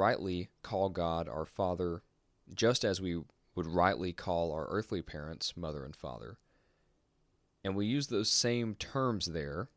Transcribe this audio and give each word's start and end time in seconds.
rightly 0.00 0.48
call 0.62 0.88
God 0.88 1.28
our 1.28 1.44
Father, 1.44 2.02
just 2.54 2.84
as 2.84 3.02
we 3.02 3.20
would 3.54 3.66
rightly 3.66 4.14
call 4.14 4.50
our 4.50 4.66
earthly 4.70 5.02
parents 5.02 5.56
mother 5.58 5.84
and 5.84 5.94
father. 5.94 6.38
And 7.62 7.76
we 7.76 7.84
use 7.84 8.06
those 8.06 8.30
same 8.30 8.74
terms 8.76 9.26
there 9.26 9.68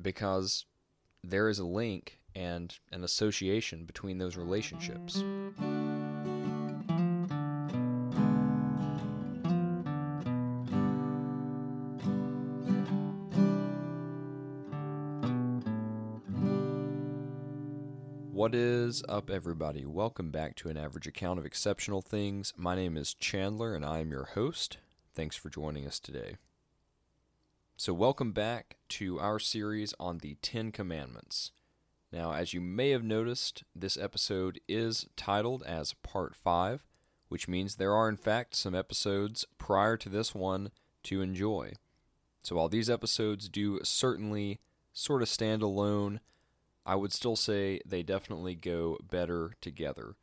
because 0.00 0.64
there 1.22 1.50
is 1.50 1.58
a 1.58 1.66
link 1.66 2.18
and 2.34 2.78
an 2.90 3.04
association 3.04 3.84
between 3.84 4.16
those 4.16 4.36
relationships. 4.36 5.22
Is 18.88 19.04
up, 19.06 19.28
everybody? 19.28 19.84
Welcome 19.84 20.30
back 20.30 20.56
to 20.56 20.70
an 20.70 20.78
average 20.78 21.06
account 21.06 21.38
of 21.38 21.44
exceptional 21.44 22.00
things. 22.00 22.54
My 22.56 22.74
name 22.74 22.96
is 22.96 23.12
Chandler 23.12 23.74
and 23.74 23.84
I 23.84 23.98
am 23.98 24.10
your 24.10 24.24
host. 24.24 24.78
Thanks 25.14 25.36
for 25.36 25.50
joining 25.50 25.86
us 25.86 26.00
today. 26.00 26.36
So, 27.76 27.92
welcome 27.92 28.32
back 28.32 28.78
to 28.88 29.20
our 29.20 29.38
series 29.38 29.92
on 30.00 30.18
the 30.18 30.38
Ten 30.40 30.72
Commandments. 30.72 31.52
Now, 32.10 32.32
as 32.32 32.54
you 32.54 32.62
may 32.62 32.88
have 32.88 33.04
noticed, 33.04 33.62
this 33.76 33.98
episode 33.98 34.58
is 34.66 35.06
titled 35.18 35.62
as 35.64 35.92
Part 36.02 36.34
5, 36.34 36.86
which 37.28 37.46
means 37.46 37.74
there 37.74 37.92
are, 37.92 38.08
in 38.08 38.16
fact, 38.16 38.56
some 38.56 38.74
episodes 38.74 39.44
prior 39.58 39.98
to 39.98 40.08
this 40.08 40.34
one 40.34 40.70
to 41.02 41.20
enjoy. 41.20 41.74
So, 42.40 42.56
while 42.56 42.70
these 42.70 42.88
episodes 42.88 43.50
do 43.50 43.80
certainly 43.82 44.60
sort 44.94 45.20
of 45.20 45.28
stand 45.28 45.60
alone, 45.60 46.20
I 46.88 46.94
would 46.94 47.12
still 47.12 47.36
say 47.36 47.82
they 47.84 48.02
definitely 48.02 48.54
go 48.54 48.96
better 49.02 49.52
together, 49.60 50.16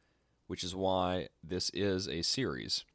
which 0.48 0.64
is 0.64 0.74
why 0.74 1.28
this 1.44 1.70
is 1.76 2.08
a 2.08 2.24
series. 2.24 2.86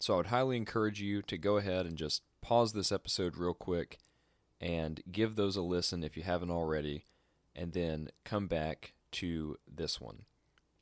So 0.00 0.14
I 0.14 0.16
would 0.16 0.26
highly 0.26 0.56
encourage 0.56 1.00
you 1.00 1.22
to 1.22 1.38
go 1.38 1.56
ahead 1.56 1.86
and 1.86 1.96
just 1.96 2.22
pause 2.40 2.72
this 2.72 2.90
episode 2.90 3.36
real 3.36 3.54
quick 3.54 3.98
and 4.60 5.00
give 5.12 5.36
those 5.36 5.54
a 5.54 5.62
listen 5.62 6.02
if 6.02 6.16
you 6.16 6.24
haven't 6.24 6.50
already, 6.50 7.04
and 7.54 7.72
then 7.72 8.08
come 8.24 8.48
back 8.48 8.94
to 9.12 9.58
this 9.72 10.00
one. 10.00 10.22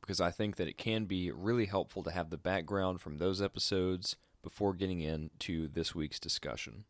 Because 0.00 0.19
I 0.19 0.30
think 0.30 0.56
that 0.56 0.69
it 0.69 0.78
can 0.78 1.05
be 1.05 1.30
really 1.30 1.67
helpful 1.67 2.02
to 2.02 2.11
have 2.12 2.30
the 2.30 2.39
background 2.39 3.02
from 3.02 3.19
those 3.19 3.42
episodes 3.42 4.17
before 4.42 4.72
getting 4.72 5.02
into 5.02 5.69
this 5.69 5.94
week's 5.94 6.19
discussion. 6.19 6.84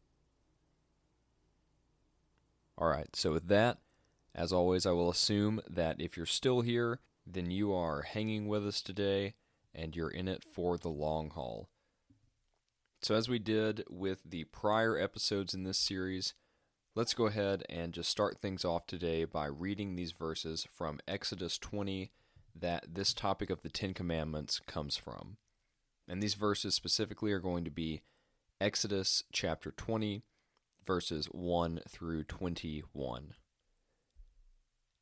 All 2.79 2.87
right, 2.87 3.15
so 3.17 3.33
with 3.33 3.49
that, 3.49 3.79
as 4.35 4.53
always, 4.53 4.87
I 4.87 4.93
will 4.93 5.11
assume 5.11 5.61
that 5.69 6.01
if 6.01 6.17
you're 6.17 6.27
still 6.27 6.63
here, 6.63 7.01
then 7.27 7.51
you 7.51 7.73
are 7.75 8.03
hanging 8.03 8.49
with 8.49 8.67
us 8.67 8.81
today 8.81 9.35
and 9.75 9.95
you're 9.95 10.11
in 10.11 10.29
it 10.29 10.45
for 10.45 10.79
the 10.79 10.89
long 10.89 11.31
haul. 11.31 11.69
So, 13.03 13.15
as 13.15 13.29
we 13.29 13.39
did 13.39 13.85
with 13.91 14.21
the 14.25 14.45
prior 14.45 14.97
episodes 14.97 15.55
in 15.55 15.65
this 15.65 15.79
series, 15.79 16.35
let's 16.95 17.15
go 17.15 17.27
ahead 17.27 17.65
and 17.69 17.93
just 17.93 18.11
start 18.11 18.39
things 18.39 18.65
off 18.65 18.87
today 18.87 19.25
by 19.25 19.47
reading 19.47 19.97
these 19.97 20.13
verses 20.13 20.67
from 20.71 21.01
Exodus 21.09 21.59
20 21.59 22.13
that 22.55 22.95
this 22.95 23.13
topic 23.13 23.51
of 23.51 23.63
the 23.63 23.69
Ten 23.69 23.93
Commandments 23.93 24.61
comes 24.67 24.97
from. 24.97 25.37
And 26.09 26.23
these 26.23 26.35
verses 26.35 26.75
specifically 26.75 27.33
are 27.33 27.41
going 27.41 27.65
to 27.65 27.71
be 27.71 28.03
Exodus 28.61 29.25
chapter 29.33 29.73
20, 29.73 30.23
verses 30.87 31.27
1 31.27 31.81
through 31.89 32.25
21. 32.25 33.35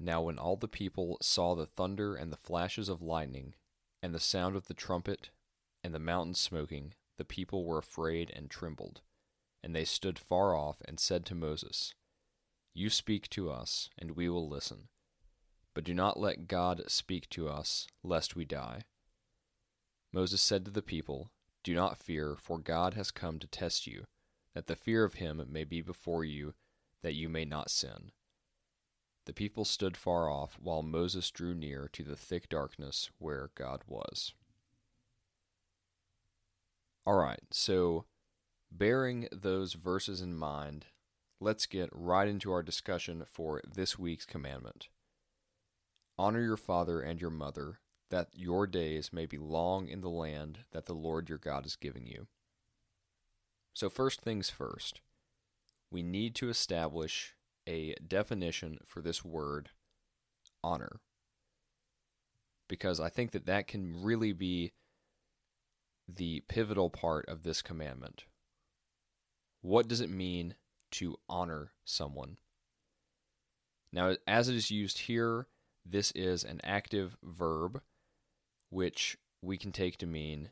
Now, 0.00 0.22
when 0.22 0.38
all 0.38 0.56
the 0.56 0.68
people 0.68 1.18
saw 1.20 1.54
the 1.54 1.66
thunder 1.66 2.14
and 2.14 2.32
the 2.32 2.36
flashes 2.36 2.88
of 2.88 3.02
lightning, 3.02 3.54
and 4.02 4.14
the 4.14 4.20
sound 4.20 4.54
of 4.54 4.68
the 4.68 4.74
trumpet, 4.74 5.30
and 5.82 5.92
the 5.92 5.98
mountain 5.98 6.34
smoking, 6.34 6.94
the 7.16 7.24
people 7.24 7.64
were 7.64 7.78
afraid 7.78 8.30
and 8.34 8.48
trembled. 8.48 9.00
And 9.62 9.74
they 9.74 9.84
stood 9.84 10.18
far 10.18 10.54
off 10.54 10.80
and 10.86 11.00
said 11.00 11.26
to 11.26 11.34
Moses, 11.34 11.94
You 12.74 12.90
speak 12.90 13.28
to 13.30 13.50
us, 13.50 13.90
and 13.98 14.12
we 14.12 14.28
will 14.28 14.48
listen. 14.48 14.88
But 15.74 15.84
do 15.84 15.94
not 15.94 16.18
let 16.18 16.46
God 16.48 16.84
speak 16.86 17.28
to 17.30 17.48
us, 17.48 17.86
lest 18.04 18.36
we 18.36 18.44
die. 18.44 18.82
Moses 20.12 20.40
said 20.40 20.64
to 20.64 20.70
the 20.70 20.82
people, 20.82 21.30
Do 21.64 21.74
not 21.74 21.98
fear, 21.98 22.36
for 22.36 22.58
God 22.58 22.94
has 22.94 23.10
come 23.10 23.38
to 23.40 23.46
test 23.48 23.86
you, 23.86 24.04
that 24.54 24.68
the 24.68 24.76
fear 24.76 25.04
of 25.04 25.14
him 25.14 25.44
may 25.50 25.64
be 25.64 25.82
before 25.82 26.24
you, 26.24 26.54
that 27.02 27.14
you 27.14 27.28
may 27.28 27.44
not 27.44 27.70
sin. 27.70 28.12
The 29.28 29.34
people 29.34 29.66
stood 29.66 29.94
far 29.94 30.30
off, 30.30 30.58
while 30.58 30.82
Moses 30.82 31.30
drew 31.30 31.54
near 31.54 31.90
to 31.92 32.02
the 32.02 32.16
thick 32.16 32.48
darkness 32.48 33.10
where 33.18 33.50
God 33.54 33.82
was. 33.86 34.32
All 37.06 37.18
right, 37.18 37.42
so 37.50 38.06
bearing 38.72 39.28
those 39.30 39.74
verses 39.74 40.22
in 40.22 40.34
mind, 40.34 40.86
let's 41.40 41.66
get 41.66 41.90
right 41.92 42.26
into 42.26 42.50
our 42.50 42.62
discussion 42.62 43.22
for 43.26 43.60
this 43.70 43.98
week's 43.98 44.24
commandment. 44.24 44.88
Honor 46.18 46.40
your 46.40 46.56
father 46.56 47.02
and 47.02 47.20
your 47.20 47.28
mother, 47.28 47.80
that 48.08 48.28
your 48.32 48.66
days 48.66 49.12
may 49.12 49.26
be 49.26 49.36
long 49.36 49.88
in 49.88 50.00
the 50.00 50.08
land 50.08 50.60
that 50.72 50.86
the 50.86 50.94
Lord 50.94 51.28
your 51.28 51.36
God 51.36 51.66
is 51.66 51.76
giving 51.76 52.06
you. 52.06 52.28
So, 53.74 53.90
first 53.90 54.22
things 54.22 54.48
first, 54.48 55.02
we 55.90 56.02
need 56.02 56.34
to 56.36 56.48
establish 56.48 57.34
a 57.68 57.94
definition 58.06 58.78
for 58.84 59.02
this 59.02 59.24
word, 59.24 59.70
honor. 60.64 61.00
because 62.68 63.00
I 63.00 63.08
think 63.08 63.32
that 63.32 63.46
that 63.46 63.66
can 63.66 64.02
really 64.02 64.32
be 64.32 64.72
the 66.06 66.40
pivotal 66.48 66.90
part 66.90 67.26
of 67.28 67.42
this 67.42 67.62
commandment. 67.62 68.24
What 69.62 69.88
does 69.88 70.00
it 70.00 70.10
mean 70.10 70.54
to 70.92 71.16
honor 71.28 71.72
someone? 71.84 72.36
Now, 73.92 74.16
as 74.26 74.48
it 74.48 74.54
is 74.54 74.70
used 74.70 74.98
here, 75.00 75.48
this 75.84 76.10
is 76.12 76.44
an 76.44 76.60
active 76.62 77.16
verb, 77.22 77.80
which 78.70 79.16
we 79.42 79.56
can 79.56 79.72
take 79.72 79.96
to 79.98 80.06
mean 80.06 80.50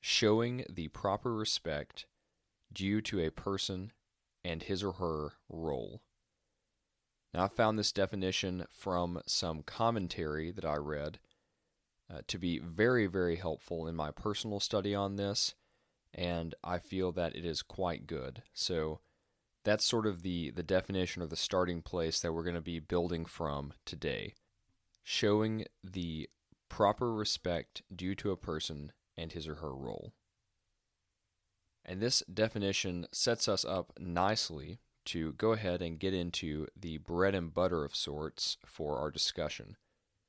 showing 0.00 0.64
the 0.68 0.88
proper 0.88 1.34
respect 1.34 2.06
due 2.72 3.00
to 3.00 3.20
a 3.20 3.30
person 3.30 3.92
and 4.44 4.64
his 4.64 4.82
or 4.82 4.94
her 4.94 5.34
role. 5.48 6.02
Now, 7.38 7.44
I 7.44 7.48
found 7.48 7.78
this 7.78 7.92
definition 7.92 8.66
from 8.68 9.22
some 9.24 9.62
commentary 9.62 10.50
that 10.50 10.64
I 10.64 10.74
read 10.74 11.20
uh, 12.12 12.22
to 12.26 12.36
be 12.36 12.58
very, 12.58 13.06
very 13.06 13.36
helpful 13.36 13.86
in 13.86 13.94
my 13.94 14.10
personal 14.10 14.58
study 14.58 14.92
on 14.92 15.14
this, 15.14 15.54
and 16.12 16.56
I 16.64 16.78
feel 16.78 17.12
that 17.12 17.36
it 17.36 17.44
is 17.44 17.62
quite 17.62 18.08
good. 18.08 18.42
So, 18.54 18.98
that's 19.62 19.84
sort 19.84 20.04
of 20.04 20.22
the, 20.22 20.50
the 20.50 20.64
definition 20.64 21.22
or 21.22 21.26
the 21.26 21.36
starting 21.36 21.80
place 21.80 22.18
that 22.18 22.32
we're 22.32 22.42
going 22.42 22.56
to 22.56 22.60
be 22.60 22.80
building 22.80 23.24
from 23.24 23.72
today. 23.84 24.34
Showing 25.04 25.64
the 25.84 26.28
proper 26.68 27.14
respect 27.14 27.82
due 27.94 28.16
to 28.16 28.32
a 28.32 28.36
person 28.36 28.90
and 29.16 29.30
his 29.30 29.46
or 29.46 29.54
her 29.56 29.76
role. 29.76 30.12
And 31.84 32.00
this 32.00 32.20
definition 32.22 33.06
sets 33.12 33.46
us 33.46 33.64
up 33.64 33.92
nicely 33.96 34.80
to 35.08 35.32
go 35.32 35.52
ahead 35.52 35.80
and 35.80 35.98
get 35.98 36.12
into 36.12 36.66
the 36.78 36.98
bread 36.98 37.34
and 37.34 37.54
butter 37.54 37.82
of 37.84 37.96
sorts 37.96 38.58
for 38.66 38.98
our 38.98 39.10
discussion, 39.10 39.76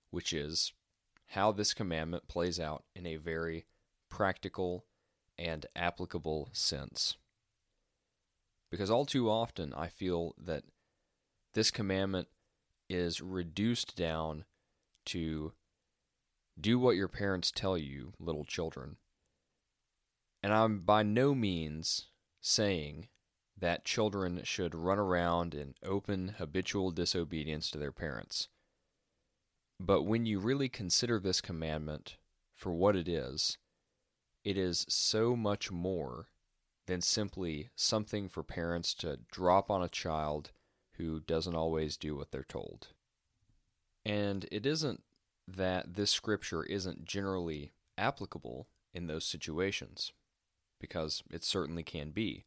which 0.09 0.31
is 0.31 0.71
how 1.27 1.51
this 1.51 1.73
commandment 1.73 2.27
plays 2.29 2.59
out 2.59 2.83
in 2.95 3.05
a 3.05 3.17
very 3.17 3.65
practical 4.09 4.85
and 5.37 5.65
applicable 5.75 6.49
sense. 6.53 7.17
Because 8.71 8.89
all 8.89 9.05
too 9.05 9.29
often 9.29 9.73
I 9.73 9.87
feel 9.87 10.33
that 10.41 10.63
this 11.53 11.71
commandment 11.71 12.29
is 12.89 13.21
reduced 13.21 13.97
down 13.97 14.45
to 15.07 15.51
do 16.59 16.79
what 16.79 16.95
your 16.95 17.07
parents 17.09 17.51
tell 17.51 17.77
you, 17.77 18.13
little 18.17 18.45
children. 18.45 18.95
And 20.41 20.53
I'm 20.53 20.79
by 20.79 21.03
no 21.03 21.35
means 21.35 22.07
saying 22.39 23.09
that 23.59 23.85
children 23.85 24.41
should 24.43 24.73
run 24.73 24.99
around 24.99 25.53
in 25.53 25.75
open, 25.83 26.35
habitual 26.37 26.91
disobedience 26.91 27.69
to 27.71 27.77
their 27.77 27.91
parents. 27.91 28.47
But 29.79 30.03
when 30.03 30.25
you 30.25 30.39
really 30.39 30.69
consider 30.69 31.19
this 31.19 31.41
commandment 31.41 32.17
for 32.55 32.71
what 32.71 32.95
it 32.95 33.07
is, 33.07 33.57
it 34.43 34.57
is 34.57 34.85
so 34.89 35.35
much 35.35 35.71
more 35.71 36.27
than 36.87 37.01
simply 37.01 37.69
something 37.75 38.27
for 38.27 38.43
parents 38.43 38.93
to 38.95 39.19
drop 39.31 39.69
on 39.69 39.83
a 39.83 39.89
child 39.89 40.51
who 40.93 41.19
doesn't 41.19 41.55
always 41.55 41.97
do 41.97 42.15
what 42.15 42.31
they're 42.31 42.43
told. 42.43 42.87
And 44.05 44.45
it 44.51 44.65
isn't 44.65 45.03
that 45.47 45.95
this 45.95 46.11
scripture 46.11 46.63
isn't 46.63 47.05
generally 47.05 47.73
applicable 47.97 48.67
in 48.93 49.07
those 49.07 49.25
situations, 49.25 50.13
because 50.79 51.23
it 51.29 51.43
certainly 51.43 51.83
can 51.83 52.11
be. 52.11 52.45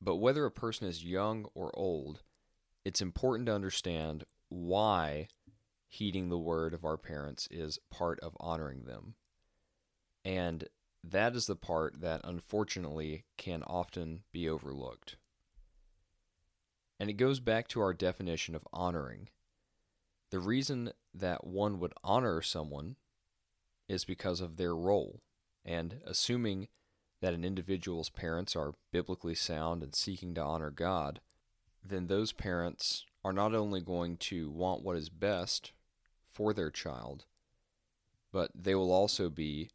But 0.00 0.16
whether 0.16 0.44
a 0.44 0.50
person 0.50 0.86
is 0.86 1.04
young 1.04 1.46
or 1.54 1.70
old, 1.74 2.22
it's 2.84 3.00
important 3.00 3.46
to 3.46 3.54
understand 3.54 4.24
why 4.48 5.28
heeding 5.88 6.28
the 6.28 6.38
word 6.38 6.74
of 6.74 6.84
our 6.84 6.96
parents 6.96 7.48
is 7.50 7.78
part 7.90 8.20
of 8.20 8.36
honoring 8.38 8.84
them. 8.84 9.14
And 10.24 10.68
that 11.02 11.36
is 11.36 11.46
the 11.46 11.56
part 11.56 12.00
that 12.00 12.20
unfortunately 12.24 13.24
can 13.36 13.62
often 13.62 14.22
be 14.32 14.48
overlooked. 14.48 15.16
And 16.98 17.08
it 17.08 17.14
goes 17.14 17.40
back 17.40 17.68
to 17.68 17.80
our 17.80 17.94
definition 17.94 18.54
of 18.54 18.66
honoring. 18.72 19.28
The 20.30 20.40
reason 20.40 20.92
that 21.14 21.46
one 21.46 21.78
would 21.78 21.94
honor 22.02 22.42
someone 22.42 22.96
is 23.88 24.04
because 24.04 24.40
of 24.40 24.56
their 24.56 24.74
role, 24.74 25.20
and 25.64 26.00
assuming 26.04 26.68
that 27.20 27.34
an 27.34 27.44
individual's 27.44 28.10
parents 28.10 28.54
are 28.54 28.74
biblically 28.92 29.34
sound 29.34 29.82
and 29.82 29.94
seeking 29.94 30.34
to 30.34 30.42
honor 30.42 30.70
God, 30.70 31.20
then 31.84 32.06
those 32.06 32.32
parents 32.32 33.04
are 33.24 33.32
not 33.32 33.54
only 33.54 33.80
going 33.80 34.16
to 34.16 34.50
want 34.50 34.82
what 34.82 34.96
is 34.96 35.08
best 35.08 35.72
for 36.26 36.52
their 36.52 36.70
child, 36.70 37.24
but 38.32 38.50
they 38.54 38.74
will 38.74 38.92
also 38.92 39.28
be 39.28 39.70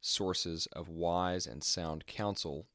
sources 0.00 0.66
of 0.72 0.88
wise 0.88 1.46
and 1.46 1.62
sound 1.62 2.06
counsel, 2.06 2.66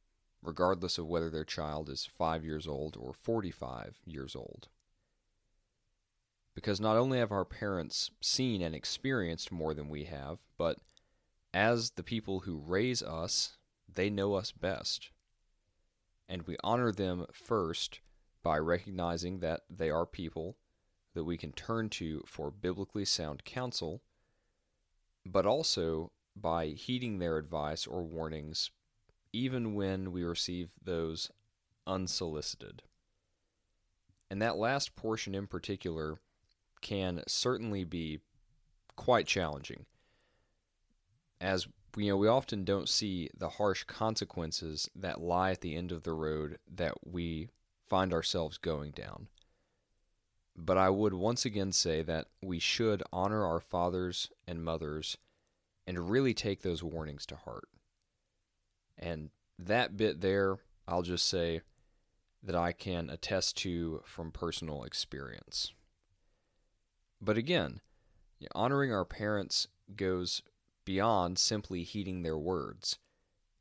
regardless 0.41 0.97
of 0.97 1.07
whether 1.07 1.29
their 1.29 1.43
child 1.43 1.89
is 1.89 2.05
five 2.05 2.45
years 2.45 2.67
old 2.67 2.95
or 2.95 3.13
45 3.13 3.97
years 4.05 4.35
old. 4.35 4.69
Because 6.53 6.79
not 6.79 6.97
only 6.97 7.19
have 7.19 7.31
our 7.31 7.45
parents 7.45 8.11
seen 8.21 8.61
and 8.61 8.73
experienced 8.73 9.51
more 9.51 9.73
than 9.73 9.89
we 9.89 10.05
have, 10.05 10.39
but 10.57 10.77
as 11.53 11.91
the 11.91 12.03
people 12.03 12.41
who 12.41 12.57
raise 12.57 13.03
us 13.03 13.56
they 13.93 14.09
know 14.09 14.35
us 14.35 14.51
best. 14.51 15.09
And 16.29 16.43
we 16.43 16.57
honor 16.63 16.91
them 16.91 17.25
first 17.31 18.01
by 18.43 18.57
recognizing 18.57 19.39
that 19.39 19.61
they 19.69 19.89
are 19.89 20.05
people 20.05 20.57
that 21.13 21.23
we 21.23 21.37
can 21.37 21.51
turn 21.51 21.89
to 21.89 22.23
for 22.25 22.51
biblically 22.51 23.05
sound 23.05 23.43
counsel, 23.43 24.01
but 25.25 25.45
also 25.45 26.11
by 26.35 26.67
heeding 26.67 27.19
their 27.19 27.37
advice 27.37 27.87
or 27.87 28.03
warnings, 28.03 28.69
even 29.33 29.73
when 29.73 30.11
we 30.11 30.23
receive 30.23 30.71
those 30.83 31.31
unsolicited. 31.85 32.83
And 34.29 34.41
that 34.41 34.57
last 34.57 34.95
portion 34.95 35.33
in 35.33 35.47
particular 35.47 36.19
can 36.81 37.23
certainly 37.27 37.83
be 37.83 38.19
quite 38.95 39.25
challenging, 39.25 39.85
as 41.39 41.67
you 41.97 42.11
know, 42.11 42.17
we 42.17 42.27
often 42.27 42.63
don't 42.63 42.87
see 42.89 43.29
the 43.35 43.49
harsh 43.49 43.83
consequences 43.83 44.89
that 44.95 45.19
lie 45.19 45.51
at 45.51 45.61
the 45.61 45.75
end 45.75 45.91
of 45.91 46.03
the 46.03 46.13
road 46.13 46.59
that 46.71 46.93
we 47.05 47.49
find 47.87 48.13
ourselves 48.13 48.57
going 48.57 48.91
down. 48.91 49.27
But 50.55 50.77
I 50.77 50.89
would 50.89 51.13
once 51.13 51.45
again 51.45 51.71
say 51.71 52.01
that 52.03 52.27
we 52.41 52.59
should 52.59 53.03
honor 53.11 53.45
our 53.45 53.59
fathers 53.59 54.29
and 54.47 54.63
mothers 54.63 55.17
and 55.85 56.09
really 56.09 56.33
take 56.33 56.61
those 56.61 56.83
warnings 56.83 57.25
to 57.27 57.35
heart. 57.35 57.69
And 58.97 59.29
that 59.57 59.97
bit 59.97 60.21
there, 60.21 60.57
I'll 60.87 61.03
just 61.03 61.27
say 61.27 61.61
that 62.43 62.55
I 62.55 62.71
can 62.71 63.09
attest 63.09 63.57
to 63.57 64.01
from 64.05 64.31
personal 64.31 64.83
experience. 64.83 65.73
But 67.21 67.37
again, 67.37 67.81
honoring 68.53 68.91
our 68.91 69.05
parents 69.05 69.67
goes 69.95 70.41
beyond 70.87 71.37
simply 71.37 71.83
heeding 71.83 72.23
their 72.23 72.37
words. 72.37 72.97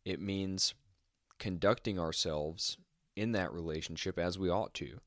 It 0.04 0.20
means 0.20 0.74
conducting 1.40 1.98
ourselves 1.98 2.78
in 3.16 3.32
that 3.32 3.52
relationship 3.52 4.16
as 4.16 4.38
we 4.38 4.48
ought 4.48 4.72
to, 4.74 5.00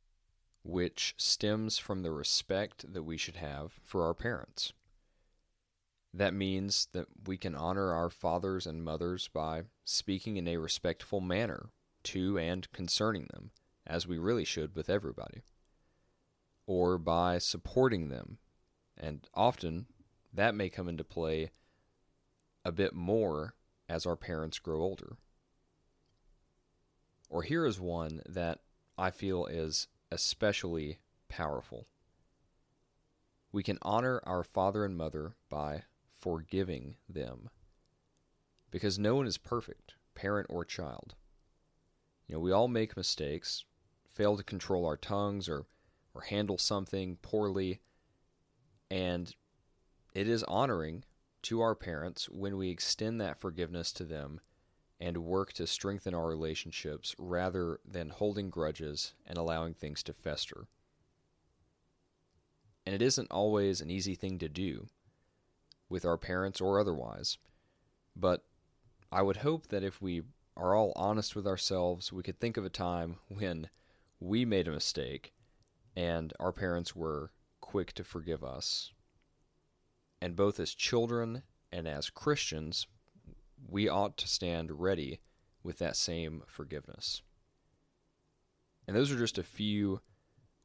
which 0.61 1.15
stems 1.17 1.77
from 1.77 2.03
the 2.03 2.11
respect 2.11 2.91
that 2.91 3.03
we 3.03 3.15
should 3.15 3.37
have 3.37 3.79
for 3.81 4.03
our 4.03 4.13
parents. 4.13 4.73
That 6.13 6.33
means 6.33 6.89
that 6.91 7.05
we 7.25 7.37
can 7.37 7.55
honor 7.55 7.93
our 7.93 8.09
fathers 8.09 8.67
and 8.67 8.83
mothers 8.83 9.29
by 9.29 9.61
speaking 9.85 10.35
in 10.35 10.45
a 10.49 10.57
respectful 10.57 11.21
manner 11.21 11.69
to 12.03 12.37
and 12.37 12.69
concerning 12.73 13.29
them, 13.31 13.51
as 13.87 14.07
we 14.07 14.17
really 14.17 14.43
should 14.43 14.75
with 14.75 14.89
everybody, 14.89 15.43
or 16.67 16.97
by 16.97 17.37
supporting 17.37 18.09
them. 18.09 18.39
And 18.97 19.25
often 19.33 19.85
that 20.33 20.53
may 20.53 20.67
come 20.67 20.89
into 20.89 21.05
play 21.05 21.51
a 22.65 22.71
bit 22.71 22.93
more 22.93 23.55
as 23.87 24.05
our 24.05 24.15
parents 24.15 24.59
grow 24.59 24.81
older. 24.81 25.17
Or 27.29 27.43
here 27.43 27.65
is 27.65 27.79
one 27.79 28.21
that 28.27 28.59
I 28.97 29.11
feel 29.11 29.45
is 29.45 29.87
especially 30.11 30.99
powerful. 31.27 31.87
We 33.51 33.63
can 33.63 33.79
honor 33.81 34.21
our 34.25 34.43
father 34.43 34.83
and 34.83 34.97
mother 34.97 35.35
by 35.49 35.83
forgiving 36.11 36.95
them. 37.07 37.49
Because 38.71 38.99
no 38.99 39.15
one 39.15 39.25
is 39.25 39.37
perfect, 39.37 39.95
parent 40.13 40.47
or 40.49 40.63
child. 40.63 41.15
You 42.27 42.35
know, 42.35 42.39
we 42.39 42.51
all 42.51 42.67
make 42.67 42.95
mistakes, 42.95 43.63
fail 44.07 44.37
to 44.37 44.43
control 44.43 44.85
our 44.85 44.97
tongues 44.97 45.49
or 45.49 45.65
or 46.13 46.21
handle 46.21 46.57
something 46.57 47.17
poorly, 47.21 47.81
and 48.89 49.35
it 50.13 50.27
is 50.27 50.43
honoring 50.43 51.03
to 51.49 51.61
our 51.61 51.73
parents 51.73 52.29
when 52.29 52.57
we 52.57 52.69
extend 52.69 53.19
that 53.19 53.39
forgiveness 53.39 53.91
to 53.91 54.03
them 54.03 54.39
and 54.99 55.17
work 55.17 55.51
to 55.51 55.65
strengthen 55.65 56.13
our 56.13 56.27
relationships 56.27 57.15
rather 57.17 57.79
than 57.83 58.09
holding 58.09 58.51
grudges 58.51 59.15
and 59.25 59.35
allowing 59.35 59.73
things 59.73 60.03
to 60.03 60.13
fester. 60.13 60.67
And 62.85 62.93
it 62.93 63.01
isn't 63.01 63.31
always 63.31 63.81
an 63.81 63.89
easy 63.89 64.13
thing 64.13 64.37
to 64.37 64.47
do, 64.47 64.89
with 65.89 66.05
our 66.05 66.17
parents 66.17 66.61
or 66.61 66.79
otherwise. 66.79 67.39
But 68.15 68.43
I 69.11 69.23
would 69.23 69.37
hope 69.37 69.69
that 69.69 69.83
if 69.83 69.99
we 69.99 70.21
are 70.55 70.75
all 70.75 70.93
honest 70.95 71.35
with 71.35 71.47
ourselves, 71.47 72.13
we 72.13 72.21
could 72.21 72.39
think 72.39 72.57
of 72.57 72.65
a 72.65 72.69
time 72.69 73.15
when 73.27 73.69
we 74.19 74.45
made 74.45 74.67
a 74.67 74.71
mistake 74.71 75.33
and 75.95 76.31
our 76.39 76.51
parents 76.51 76.95
were 76.95 77.31
quick 77.59 77.93
to 77.93 78.03
forgive 78.03 78.43
us. 78.43 78.91
And 80.21 80.35
both 80.35 80.59
as 80.59 80.73
children 80.73 81.43
and 81.71 81.87
as 81.87 82.09
Christians, 82.09 82.87
we 83.67 83.87
ought 83.87 84.17
to 84.17 84.27
stand 84.27 84.79
ready 84.79 85.19
with 85.63 85.77
that 85.79 85.95
same 85.95 86.43
forgiveness. 86.47 87.21
And 88.87 88.95
those 88.95 89.11
are 89.11 89.17
just 89.17 89.37
a 89.37 89.43
few 89.43 90.01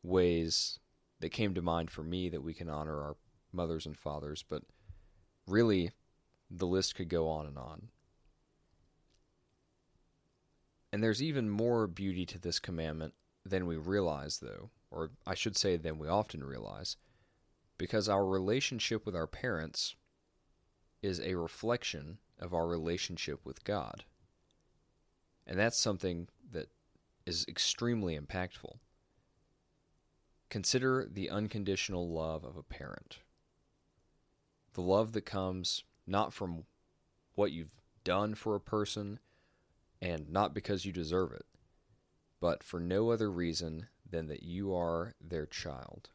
ways 0.02 0.78
that 1.20 1.30
came 1.30 1.54
to 1.54 1.62
mind 1.62 1.90
for 1.90 2.02
me 2.02 2.28
that 2.28 2.42
we 2.42 2.54
can 2.54 2.68
honor 2.68 3.00
our 3.00 3.16
mothers 3.52 3.86
and 3.86 3.96
fathers, 3.96 4.44
but 4.48 4.62
really 5.46 5.92
the 6.50 6.66
list 6.66 6.94
could 6.94 7.08
go 7.08 7.28
on 7.28 7.46
and 7.46 7.58
on. 7.58 7.88
And 10.92 11.02
there's 11.02 11.22
even 11.22 11.50
more 11.50 11.86
beauty 11.86 12.24
to 12.26 12.38
this 12.38 12.58
commandment 12.58 13.14
than 13.44 13.66
we 13.66 13.76
realize, 13.76 14.38
though, 14.38 14.70
or 14.90 15.10
I 15.26 15.34
should 15.34 15.56
say, 15.56 15.76
than 15.76 15.98
we 15.98 16.08
often 16.08 16.44
realize, 16.44 16.96
because 17.78 18.08
our 18.08 18.24
relationship 18.24 19.04
with 19.04 19.16
our 19.16 19.26
parents 19.26 19.96
is 21.02 21.20
a 21.20 21.34
reflection 21.34 22.18
of 22.38 22.54
our 22.54 22.66
relationship 22.66 23.44
with 23.44 23.64
God. 23.64 24.04
And 25.46 25.58
that's 25.58 25.78
something 25.78 26.28
that 26.50 26.68
is 27.26 27.44
extremely 27.48 28.18
impactful. 28.18 28.78
Consider 30.48 31.08
the 31.10 31.30
unconditional 31.30 32.08
love 32.08 32.44
of 32.44 32.56
a 32.56 32.62
parent. 32.62 33.18
The 34.74 34.82
love 34.82 35.12
that 35.12 35.26
comes 35.26 35.84
not 36.06 36.32
from 36.32 36.64
what 37.34 37.52
you've 37.52 37.80
done 38.04 38.34
for 38.34 38.54
a 38.54 38.60
person 38.60 39.18
and 40.00 40.30
not 40.30 40.54
because 40.54 40.84
you 40.84 40.92
deserve 40.92 41.32
it, 41.32 41.46
but 42.40 42.62
for 42.62 42.78
no 42.78 43.10
other 43.10 43.30
reason 43.30 43.88
than 44.08 44.28
that 44.28 44.42
you 44.42 44.74
are 44.74 45.14
their 45.20 45.46
child. 45.46 46.10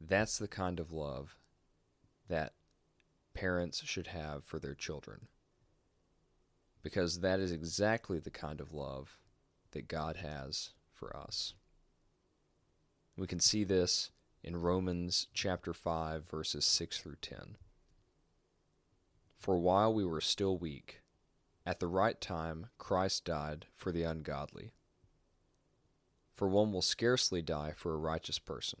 That's 0.00 0.38
the 0.38 0.48
kind 0.48 0.78
of 0.78 0.92
love 0.92 1.36
that 2.28 2.52
parents 3.34 3.84
should 3.84 4.08
have 4.08 4.44
for 4.44 4.58
their 4.58 4.74
children. 4.74 5.28
Because 6.82 7.20
that 7.20 7.40
is 7.40 7.52
exactly 7.52 8.18
the 8.18 8.30
kind 8.30 8.60
of 8.60 8.72
love 8.72 9.18
that 9.72 9.88
God 9.88 10.16
has 10.16 10.70
for 10.92 11.16
us. 11.16 11.54
We 13.16 13.26
can 13.26 13.40
see 13.40 13.64
this 13.64 14.10
in 14.42 14.56
Romans 14.56 15.26
chapter 15.34 15.72
5 15.72 16.24
verses 16.24 16.64
6 16.64 16.98
through 16.98 17.16
10. 17.20 17.56
For 19.36 19.58
while 19.58 19.92
we 19.92 20.04
were 20.04 20.20
still 20.20 20.56
weak, 20.56 21.00
at 21.66 21.80
the 21.80 21.88
right 21.88 22.20
time 22.20 22.66
Christ 22.78 23.24
died 23.24 23.66
for 23.74 23.90
the 23.90 24.04
ungodly. 24.04 24.72
For 26.32 26.46
one 26.46 26.72
will 26.72 26.82
scarcely 26.82 27.42
die 27.42 27.72
for 27.74 27.92
a 27.92 27.98
righteous 27.98 28.38
person 28.38 28.80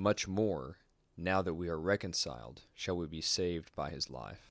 much 0.00 0.26
more, 0.26 0.78
now 1.16 1.42
that 1.42 1.54
we 1.54 1.68
are 1.68 1.78
reconciled, 1.78 2.62
shall 2.74 2.96
we 2.96 3.06
be 3.06 3.20
saved 3.20 3.70
by 3.76 3.90
his 3.90 4.10
life. 4.10 4.50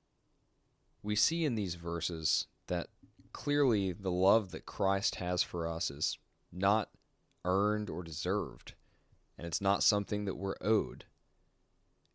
We 1.02 1.16
see 1.16 1.44
in 1.44 1.56
these 1.56 1.74
verses 1.74 2.46
that 2.68 2.88
clearly 3.32 3.92
the 3.92 4.10
love 4.10 4.52
that 4.52 4.66
Christ 4.66 5.16
has 5.16 5.42
for 5.42 5.66
us 5.66 5.90
is 5.90 6.18
not 6.52 6.90
earned 7.44 7.90
or 7.90 8.02
deserved, 8.02 8.74
and 9.36 9.46
it's 9.46 9.60
not 9.60 9.82
something 9.82 10.24
that 10.24 10.36
we're 10.36 10.56
owed. 10.60 11.04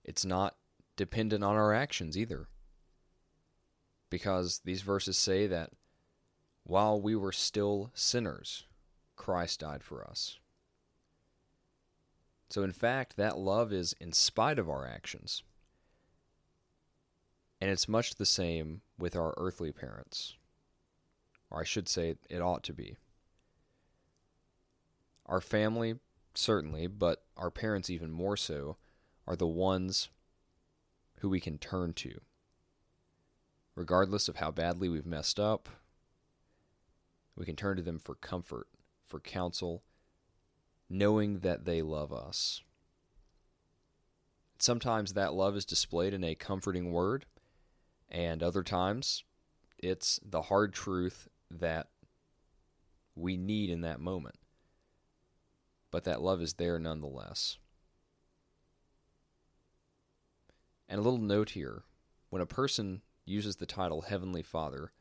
It's 0.03 0.25
not 0.25 0.55
dependent 0.95 1.43
on 1.43 1.55
our 1.55 1.73
actions 1.73 2.17
either. 2.17 2.47
Because 4.09 4.61
these 4.63 4.81
verses 4.81 5.17
say 5.17 5.47
that 5.47 5.71
while 6.63 7.01
we 7.01 7.15
were 7.15 7.31
still 7.31 7.91
sinners, 7.93 8.65
Christ 9.15 9.59
died 9.59 9.83
for 9.83 10.07
us. 10.07 10.39
So, 12.49 12.63
in 12.63 12.71
fact, 12.71 13.17
that 13.17 13.37
love 13.37 13.73
is 13.73 13.93
in 13.99 14.11
spite 14.11 14.59
of 14.59 14.69
our 14.69 14.87
actions. 14.87 15.43
And 17.59 17.71
it's 17.71 17.87
much 17.87 18.15
the 18.15 18.25
same 18.25 18.81
with 18.97 19.15
our 19.15 19.33
earthly 19.37 19.71
parents. 19.71 20.35
Or 21.49 21.61
I 21.61 21.63
should 21.63 21.87
say, 21.89 22.15
it 22.29 22.41
ought 22.41 22.63
to 22.63 22.73
be. 22.73 22.95
Our 25.25 25.41
family, 25.41 25.95
certainly, 26.35 26.87
but 26.87 27.23
our 27.35 27.49
parents 27.49 27.89
even 27.89 28.11
more 28.11 28.37
so, 28.37 28.77
are 29.27 29.35
the 29.35 29.47
ones 29.47 30.09
who 31.19 31.29
we 31.29 31.39
can 31.39 31.57
turn 31.57 31.93
to. 31.93 32.21
Regardless 33.75 34.27
of 34.27 34.35
how 34.37 34.51
badly 34.51 34.87
we've 34.87 35.05
messed 35.05 35.39
up, 35.39 35.67
we 37.35 37.45
can 37.45 37.55
turn 37.55 37.77
to 37.77 37.83
them 37.83 37.99
for 37.99 38.15
comfort, 38.15 38.67
for 39.03 39.19
counsel, 39.19 39.83
knowing 40.89 41.39
that 41.39 41.65
they 41.65 41.81
love 41.81 42.13
us. 42.13 42.61
Sometimes 44.57 45.13
that 45.13 45.33
love 45.33 45.55
is 45.55 45.65
displayed 45.65 46.13
in 46.13 46.23
a 46.23 46.35
comforting 46.35 46.91
word, 46.91 47.25
and 48.09 48.41
other 48.41 48.63
times 48.63 49.23
it's 49.77 50.19
the 50.23 50.43
hard 50.43 50.73
truth 50.73 51.27
that 51.51 51.87
we 53.15 53.37
need 53.37 53.69
in 53.69 53.81
that 53.81 53.99
moment. 53.99 54.35
But 55.91 56.03
that 56.05 56.21
love 56.21 56.41
is 56.41 56.53
there 56.53 56.79
nonetheless. 56.79 57.57
And 60.87 60.99
a 60.99 61.03
little 61.03 61.19
note 61.19 61.51
here 61.51 61.83
when 62.29 62.41
a 62.41 62.45
person 62.45 63.01
uses 63.25 63.55
the 63.55 63.65
title 63.65 64.01
Heavenly 64.01 64.43
Father, 64.43 64.91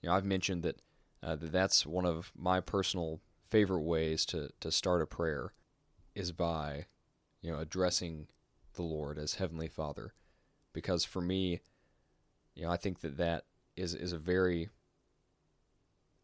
you 0.00 0.08
know, 0.08 0.14
I've 0.14 0.24
mentioned 0.24 0.62
that, 0.62 0.80
uh, 1.22 1.36
that 1.36 1.52
that's 1.52 1.84
one 1.84 2.06
of 2.06 2.32
my 2.36 2.60
personal 2.60 3.20
favorite 3.54 3.82
ways 3.82 4.26
to, 4.26 4.48
to 4.58 4.72
start 4.72 5.00
a 5.00 5.06
prayer 5.06 5.52
is 6.12 6.32
by, 6.32 6.86
you 7.40 7.52
know, 7.52 7.60
addressing 7.60 8.26
the 8.74 8.82
Lord 8.82 9.16
as 9.16 9.36
Heavenly 9.36 9.68
Father. 9.68 10.12
Because 10.72 11.04
for 11.04 11.20
me, 11.20 11.60
you 12.56 12.64
know, 12.64 12.72
I 12.72 12.76
think 12.76 13.00
that 13.02 13.16
that 13.16 13.44
is, 13.76 13.94
is 13.94 14.12
a 14.12 14.18
very 14.18 14.70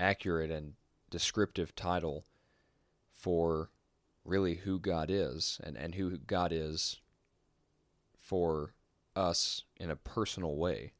accurate 0.00 0.50
and 0.50 0.72
descriptive 1.08 1.72
title 1.76 2.24
for 3.12 3.70
really 4.24 4.56
who 4.56 4.80
God 4.80 5.08
is 5.08 5.60
and, 5.62 5.76
and 5.76 5.94
who 5.94 6.18
God 6.18 6.50
is 6.52 6.98
for 8.18 8.74
us 9.14 9.62
in 9.76 9.88
a 9.88 9.94
personal 9.94 10.56
way. 10.56 10.94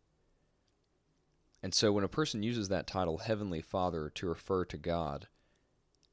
And 1.61 1.75
so 1.75 1.91
when 1.91 2.05
a 2.05 2.09
person 2.09 2.45
uses 2.45 2.69
that 2.69 2.87
title, 2.87 3.19
Heavenly 3.19 3.63
Father, 3.63 4.13
to 4.15 4.29
refer 4.29 4.65
to 4.67 4.77
God, 4.77 5.27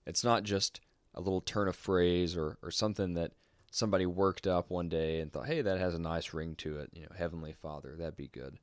it's 0.08 0.24
not 0.24 0.44
just 0.44 0.80
a 1.14 1.20
little 1.20 1.42
turn 1.42 1.68
of 1.68 1.76
phrase 1.76 2.38
or, 2.38 2.58
or 2.64 2.72
something 2.72 3.14
that 3.16 3.34
somebody 3.70 4.06
worked 4.06 4.48
up 4.48 4.72
one 4.72 4.88
day 4.88 5.20
and 5.20 5.32
thought, 5.32 5.48
hey, 5.48 5.62
that 5.62 5.80
has 5.80 5.94
a 5.94 6.00
nice 6.00 6.34
ring 6.34 6.56
to 6.56 6.78
it. 6.78 6.90
You 6.94 7.02
know, 7.02 7.16
Heavenly 7.16 7.54
Father, 7.54 7.96
that'd 7.98 8.16
be 8.16 8.30
good. 8.30 8.58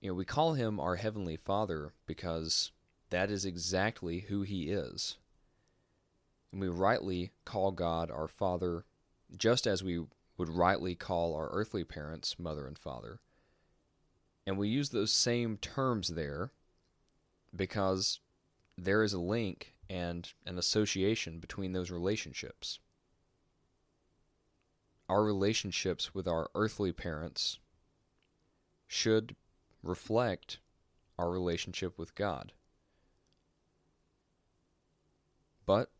You 0.00 0.10
know, 0.10 0.14
we 0.14 0.26
call 0.26 0.52
him 0.52 0.78
our 0.78 0.96
Heavenly 0.96 1.36
Father 1.36 1.94
because 2.06 2.72
that 3.08 3.30
is 3.30 3.46
exactly 3.46 4.20
who 4.20 4.42
he 4.42 4.70
is. 4.70 5.16
And 6.52 6.60
we 6.60 6.68
rightly 6.68 7.32
call 7.46 7.72
God 7.72 8.10
our 8.10 8.28
Father 8.28 8.84
just 9.34 9.66
as 9.66 9.82
we 9.82 10.04
would 10.36 10.50
rightly 10.50 10.94
call 10.94 11.34
our 11.34 11.48
earthly 11.52 11.84
parents 11.84 12.38
mother 12.38 12.66
and 12.66 12.78
father. 12.78 13.20
And 14.46 14.58
we 14.58 14.68
use 14.68 14.90
those 14.90 15.10
same 15.10 15.56
terms 15.56 16.08
there 16.08 16.50
because 17.56 18.20
there 18.76 19.02
is 19.02 19.14
a 19.14 19.20
link 19.20 19.73
and 19.88 20.32
an 20.46 20.58
association 20.58 21.38
between 21.38 21.72
those 21.72 21.90
relationships. 21.90 22.78
Our 25.08 25.22
relationships 25.24 26.14
with 26.14 26.26
our 26.26 26.48
earthly 26.54 26.92
parents 26.92 27.58
should 28.86 29.36
reflect 29.82 30.58
our 31.18 31.30
relationship 31.30 31.98
with 31.98 32.14
God. 32.14 32.52
But, 35.66 35.90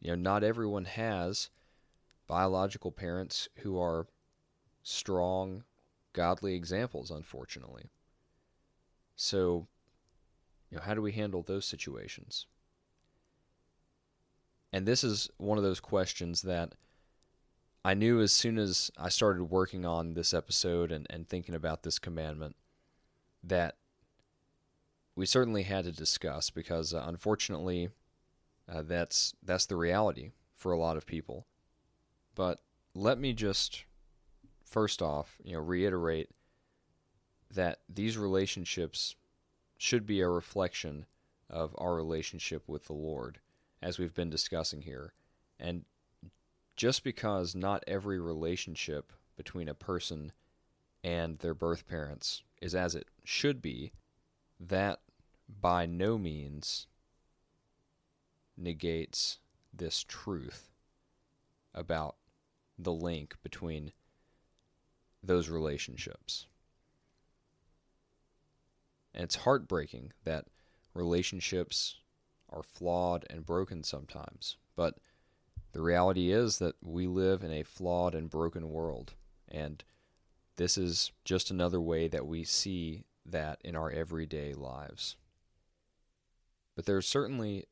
you 0.00 0.10
know, 0.10 0.16
not 0.16 0.42
everyone 0.42 0.84
has 0.84 1.50
biological 2.26 2.90
parents 2.92 3.48
who 3.56 3.78
are 3.78 4.06
strong, 4.82 5.64
godly 6.12 6.54
examples, 6.54 7.10
unfortunately. 7.10 7.90
So, 9.14 9.66
you 10.70 10.76
know, 10.76 10.82
how 10.82 10.94
do 10.94 11.02
we 11.02 11.12
handle 11.12 11.42
those 11.42 11.64
situations? 11.64 12.46
And 14.72 14.86
this 14.86 15.04
is 15.04 15.30
one 15.38 15.58
of 15.58 15.64
those 15.64 15.80
questions 15.80 16.42
that 16.42 16.74
I 17.84 17.94
knew 17.94 18.20
as 18.20 18.32
soon 18.32 18.58
as 18.58 18.90
I 18.98 19.08
started 19.08 19.44
working 19.44 19.86
on 19.86 20.14
this 20.14 20.34
episode 20.34 20.90
and, 20.90 21.06
and 21.08 21.28
thinking 21.28 21.54
about 21.54 21.82
this 21.82 21.98
commandment 21.98 22.56
that 23.44 23.76
we 25.14 25.24
certainly 25.24 25.62
had 25.62 25.84
to 25.84 25.92
discuss 25.92 26.50
because 26.50 26.92
uh, 26.92 27.04
unfortunately 27.06 27.90
uh, 28.68 28.82
that's 28.82 29.34
that's 29.42 29.66
the 29.66 29.76
reality 29.76 30.32
for 30.56 30.72
a 30.72 30.78
lot 30.78 30.96
of 30.96 31.06
people. 31.06 31.46
But 32.34 32.60
let 32.92 33.18
me 33.18 33.32
just 33.32 33.84
first 34.64 35.00
off, 35.00 35.36
you 35.44 35.52
know, 35.52 35.60
reiterate 35.60 36.30
that 37.54 37.78
these 37.88 38.18
relationships 38.18 39.14
should 39.78 40.06
be 40.06 40.20
a 40.20 40.28
reflection 40.28 41.06
of 41.48 41.74
our 41.78 41.94
relationship 41.94 42.64
with 42.66 42.86
the 42.86 42.92
Lord 42.92 43.38
as 43.82 43.98
we've 43.98 44.14
been 44.14 44.30
discussing 44.30 44.82
here. 44.82 45.12
And 45.58 45.84
just 46.76 47.04
because 47.04 47.54
not 47.54 47.84
every 47.86 48.18
relationship 48.18 49.12
between 49.36 49.68
a 49.68 49.74
person 49.74 50.32
and 51.02 51.38
their 51.38 51.54
birth 51.54 51.86
parents 51.86 52.42
is 52.60 52.74
as 52.74 52.94
it 52.94 53.06
should 53.24 53.62
be, 53.62 53.92
that 54.58 55.00
by 55.48 55.86
no 55.86 56.18
means 56.18 56.86
negates 58.56 59.38
this 59.72 60.04
truth 60.04 60.70
about 61.74 62.16
the 62.78 62.92
link 62.92 63.36
between 63.42 63.92
those 65.22 65.48
relationships. 65.48 66.46
And 69.14 69.24
it's 69.24 69.36
heartbreaking 69.36 70.12
that 70.24 70.46
relationships 70.94 72.00
are 72.50 72.62
flawed 72.62 73.24
and 73.30 73.44
broken 73.44 73.82
sometimes. 73.82 74.56
But 74.74 74.98
the 75.72 75.82
reality 75.82 76.32
is 76.32 76.58
that 76.58 76.76
we 76.82 77.06
live 77.06 77.42
in 77.42 77.52
a 77.52 77.62
flawed 77.62 78.14
and 78.14 78.30
broken 78.30 78.70
world. 78.70 79.14
And 79.48 79.82
this 80.56 80.78
is 80.78 81.12
just 81.24 81.50
another 81.50 81.80
way 81.80 82.08
that 82.08 82.26
we 82.26 82.44
see 82.44 83.04
that 83.24 83.60
in 83.64 83.76
our 83.76 83.90
everyday 83.90 84.54
lives. 84.54 85.16
But 86.74 86.86
there's 86.86 87.06
certainly 87.06 87.64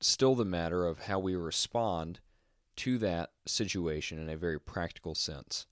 still 0.00 0.34
the 0.34 0.44
matter 0.44 0.86
of 0.86 1.00
how 1.00 1.18
we 1.18 1.34
respond 1.34 2.20
to 2.76 2.98
that 2.98 3.30
situation 3.46 4.18
in 4.18 4.28
a 4.28 4.36
very 4.36 4.58
practical 4.58 5.14
sense. 5.14 5.66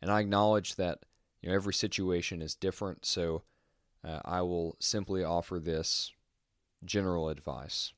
And 0.00 0.10
I 0.10 0.20
acknowledge 0.20 0.76
that 0.76 1.04
you 1.42 1.48
know 1.48 1.54
every 1.54 1.74
situation 1.74 2.42
is 2.42 2.54
different, 2.54 3.04
so 3.04 3.42
uh, 4.02 4.20
I 4.24 4.42
will 4.42 4.76
simply 4.80 5.22
offer 5.22 5.58
this 5.58 6.12
general 6.84 7.28
advice. 7.28 7.92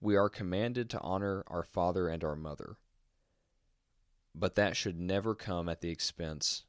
We 0.00 0.16
are 0.16 0.28
commanded 0.28 0.88
to 0.90 1.00
honor 1.00 1.44
our 1.46 1.62
father 1.62 2.08
and 2.08 2.24
our 2.24 2.36
mother, 2.36 2.76
but 4.34 4.54
that 4.54 4.76
should 4.76 4.98
never 4.98 5.34
come 5.34 5.68
at 5.68 5.80
the 5.80 5.90
expense 5.90 6.64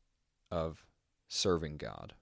of 0.50 0.84
serving 1.28 1.78
God. 1.78 2.14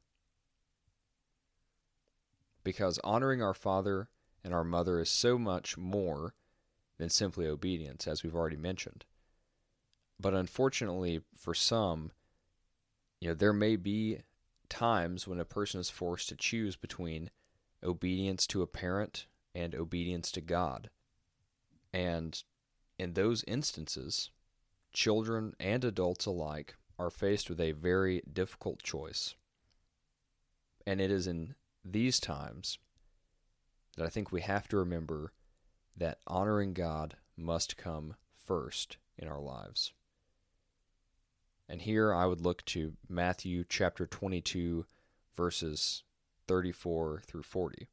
Because 2.63 2.99
honoring 3.03 3.41
our 3.41 3.55
father 3.55 4.09
and 4.43 4.53
our 4.53 4.63
mother 4.63 4.99
is 4.99 5.09
so 5.09 5.39
much 5.39 5.77
more 5.77 6.35
than 6.99 7.09
simply 7.09 7.47
obedience, 7.47 8.07
as 8.07 8.23
we've 8.23 8.35
already 8.35 8.57
mentioned. 8.57 9.05
But 10.19 10.33
unfortunately, 10.33 11.21
for 11.33 11.53
some, 11.53 12.11
you 13.19 13.29
know, 13.29 13.33
there 13.33 13.53
may 13.53 13.77
be 13.77 14.19
times 14.67 15.27
when 15.27 15.39
a 15.39 15.45
person 15.45 15.79
is 15.79 15.89
forced 15.89 16.29
to 16.29 16.35
choose 16.35 16.75
between 16.75 17.31
obedience 17.83 18.45
to 18.47 18.61
a 18.61 18.67
parent 18.67 19.25
and 19.55 19.75
obedience 19.75 20.31
to 20.31 20.41
God. 20.41 20.89
And 21.93 22.41
in 22.97 23.13
those 23.13 23.43
instances, 23.47 24.29
children 24.93 25.53
and 25.59 25.83
adults 25.83 26.25
alike 26.25 26.75
are 26.97 27.09
faced 27.09 27.49
with 27.49 27.59
a 27.61 27.71
very 27.71 28.21
difficult 28.31 28.83
choice. 28.83 29.35
And 30.85 30.99
it 30.99 31.11
is 31.11 31.27
in 31.27 31.55
these 31.83 32.19
times 32.19 32.77
that 33.95 34.05
I 34.05 34.09
think 34.09 34.31
we 34.31 34.41
have 34.41 34.67
to 34.69 34.77
remember 34.77 35.33
that 35.95 36.19
honoring 36.27 36.73
God 36.73 37.15
must 37.37 37.77
come 37.77 38.15
first 38.35 38.97
in 39.17 39.27
our 39.27 39.39
lives. 39.39 39.93
And 41.67 41.81
here 41.81 42.13
I 42.13 42.25
would 42.25 42.41
look 42.41 42.65
to 42.65 42.93
Matthew 43.07 43.63
chapter 43.67 44.07
22, 44.07 44.85
verses 45.35 46.03
34 46.49 47.21
through 47.27 47.43
40. 47.43 47.87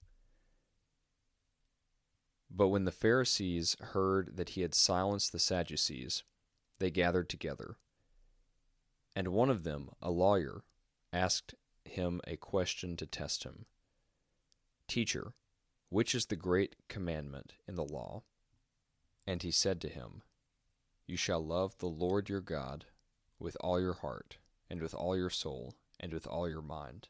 But 2.51 2.69
when 2.69 2.87
the 2.87 2.91
Pharisees 2.91 3.77
heard 3.79 4.39
that 4.39 4.51
he 4.51 4.63
had 4.63 4.75
silenced 4.75 5.33
the 5.33 5.39
Sadducees, 5.39 6.23
they 6.79 6.91
gathered 6.91 7.29
together. 7.29 7.77
And 9.15 9.29
one 9.29 9.51
of 9.51 9.65
them, 9.65 9.91
a 10.01 10.11
lawyer, 10.11 10.65
asked 11.13 11.55
him 11.85 12.23
a 12.27 12.39
question 12.39 12.97
to 12.97 13.05
test 13.05 13.45
him 13.45 13.67
Teacher, 14.89 15.35
which 15.91 16.15
is 16.15 16.27
the 16.27 16.35
great 16.35 16.77
commandment 16.89 17.53
in 17.69 17.75
the 17.75 17.85
law? 17.85 18.23
And 19.27 19.43
he 19.43 19.51
said 19.51 19.83
to 19.83 19.89
him, 19.91 20.23
You 21.07 21.19
shall 21.19 21.45
love 21.45 21.77
the 21.77 21.89
Lord 21.89 22.31
your 22.31 22.41
God 22.41 22.87
with 23.39 23.59
all 23.61 23.79
your 23.79 23.95
heart, 23.95 24.39
and 24.71 24.81
with 24.81 24.95
all 24.95 25.15
your 25.15 25.29
soul, 25.29 25.75
and 26.01 26.15
with 26.15 26.27
all 26.27 26.49
your 26.49 26.63
mind. 26.63 27.09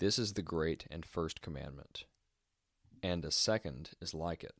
This 0.00 0.18
is 0.18 0.32
the 0.32 0.42
great 0.42 0.86
and 0.90 1.06
first 1.06 1.40
commandment. 1.40 2.04
And 3.02 3.24
a 3.24 3.30
second 3.30 3.90
is 4.00 4.12
like 4.12 4.42
it 4.42 4.54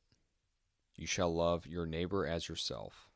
You 0.94 1.06
shall 1.06 1.34
love 1.34 1.66
your 1.66 1.86
neighbor 1.86 2.26
as 2.26 2.48
yourself. 2.48 3.08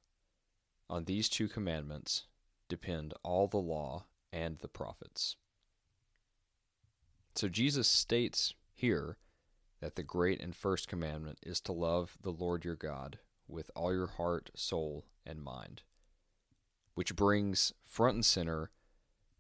On 0.91 1.05
these 1.05 1.29
two 1.29 1.49
commandments 1.49 2.25
depend 2.69 3.15
all 3.23 3.47
the 3.47 3.59
law 3.59 4.07
and 4.33 4.59
the 4.59 4.69
prophets. 4.69 5.37
So 7.37 7.49
Jesus 7.49 7.87
states 7.87 8.55
here 8.73 9.19
that 9.81 9.95
the 9.95 10.03
great 10.03 10.41
and 10.41 10.57
first 10.57 10.89
commandment 10.89 11.39
is 11.43 11.61
to 11.61 11.73
love 11.73 12.19
the 12.23 12.33
Lord 12.33 12.65
your 12.65 12.77
God 12.77 13.19
with 13.47 13.71
all 13.77 13.93
your 13.93 14.09
heart, 14.09 14.51
soul, 14.55 15.05
and 15.25 15.41
mind 15.41 15.83
which 16.95 17.17
brings 17.17 17.73
front 17.85 18.15
and 18.15 18.25
center 18.25 18.71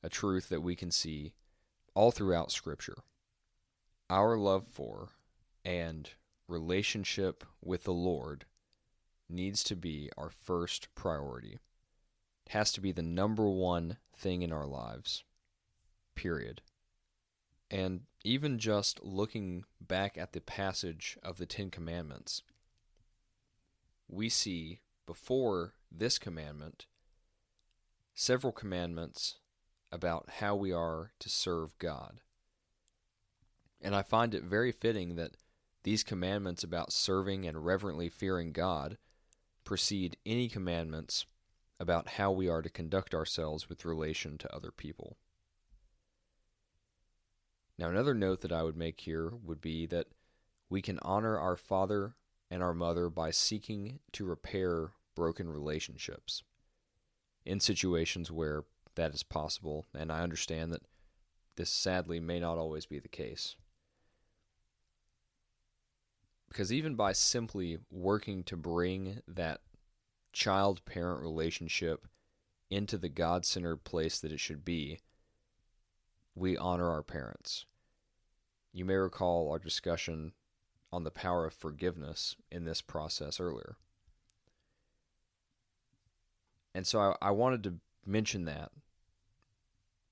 a 0.02 0.08
truth 0.08 0.48
that 0.48 0.62
we 0.62 0.76
can 0.76 0.90
see 0.90 1.34
all 1.94 2.10
throughout 2.10 2.50
Scripture. 2.50 2.98
Our 4.10 4.36
love 4.36 4.66
for 4.66 5.10
and 5.64 6.10
relationship 6.48 7.44
with 7.62 7.84
the 7.84 7.92
Lord 7.92 8.44
needs 9.28 9.64
to 9.64 9.76
be 9.76 10.10
our 10.16 10.30
first 10.30 10.94
priority. 10.94 11.58
It 12.46 12.52
has 12.52 12.72
to 12.72 12.80
be 12.80 12.92
the 12.92 13.02
number 13.02 13.48
one 13.48 13.96
thing 14.14 14.42
in 14.42 14.52
our 14.52 14.66
lives. 14.66 15.24
Period. 16.14 16.60
And 17.70 18.02
even 18.22 18.58
just 18.58 19.02
looking 19.02 19.64
back 19.80 20.18
at 20.18 20.32
the 20.32 20.40
passage 20.40 21.18
of 21.22 21.38
the 21.38 21.46
Ten 21.46 21.70
Commandments, 21.70 22.42
we 24.08 24.28
see 24.28 24.80
before 25.06 25.74
this 25.90 26.18
commandment 26.18 26.86
several 28.14 28.52
commandments 28.52 29.36
about 29.94 30.28
how 30.40 30.56
we 30.56 30.72
are 30.72 31.12
to 31.20 31.28
serve 31.28 31.78
God. 31.78 32.20
And 33.80 33.94
I 33.94 34.02
find 34.02 34.34
it 34.34 34.42
very 34.42 34.72
fitting 34.72 35.14
that 35.14 35.36
these 35.84 36.02
commandments 36.02 36.64
about 36.64 36.92
serving 36.92 37.46
and 37.46 37.64
reverently 37.64 38.08
fearing 38.08 38.50
God 38.50 38.98
precede 39.62 40.16
any 40.26 40.48
commandments 40.48 41.26
about 41.78 42.08
how 42.08 42.32
we 42.32 42.48
are 42.48 42.60
to 42.60 42.68
conduct 42.68 43.14
ourselves 43.14 43.68
with 43.68 43.84
relation 43.84 44.36
to 44.38 44.52
other 44.52 44.72
people. 44.72 45.16
Now, 47.78 47.88
another 47.88 48.14
note 48.14 48.40
that 48.40 48.52
I 48.52 48.64
would 48.64 48.76
make 48.76 49.00
here 49.00 49.30
would 49.44 49.60
be 49.60 49.86
that 49.86 50.08
we 50.68 50.82
can 50.82 50.98
honor 51.02 51.38
our 51.38 51.56
father 51.56 52.16
and 52.50 52.64
our 52.64 52.74
mother 52.74 53.08
by 53.08 53.30
seeking 53.30 54.00
to 54.12 54.24
repair 54.24 54.90
broken 55.14 55.48
relationships 55.48 56.42
in 57.44 57.60
situations 57.60 58.32
where 58.32 58.64
that 58.94 59.14
is 59.14 59.22
possible, 59.22 59.86
and 59.96 60.10
I 60.10 60.22
understand 60.22 60.72
that 60.72 60.82
this 61.56 61.70
sadly 61.70 62.20
may 62.20 62.40
not 62.40 62.58
always 62.58 62.86
be 62.86 62.98
the 62.98 63.08
case. 63.08 63.56
Because 66.48 66.72
even 66.72 66.94
by 66.94 67.12
simply 67.12 67.78
working 67.90 68.44
to 68.44 68.56
bring 68.56 69.20
that 69.26 69.60
child 70.32 70.84
parent 70.84 71.20
relationship 71.20 72.06
into 72.70 72.98
the 72.98 73.08
God 73.08 73.44
centered 73.44 73.84
place 73.84 74.18
that 74.20 74.32
it 74.32 74.40
should 74.40 74.64
be, 74.64 75.00
we 76.34 76.56
honor 76.56 76.90
our 76.90 77.02
parents. 77.02 77.66
You 78.72 78.84
may 78.84 78.94
recall 78.94 79.50
our 79.50 79.58
discussion 79.58 80.32
on 80.92 81.04
the 81.04 81.10
power 81.10 81.44
of 81.46 81.54
forgiveness 81.54 82.36
in 82.50 82.64
this 82.64 82.80
process 82.80 83.40
earlier. 83.40 83.76
And 86.74 86.86
so 86.86 87.00
I, 87.00 87.28
I 87.28 87.30
wanted 87.30 87.62
to 87.64 87.74
mention 88.04 88.44
that 88.44 88.70